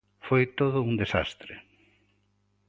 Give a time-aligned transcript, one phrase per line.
[0.27, 1.53] Foi todo un desastre.